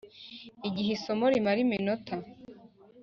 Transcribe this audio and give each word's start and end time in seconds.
Igihe 0.67 0.89
isomo 0.97 1.25
rimara 1.33 1.59
iminota 1.65 2.15